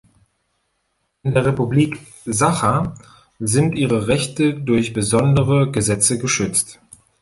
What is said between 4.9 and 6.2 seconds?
besondere Gesetze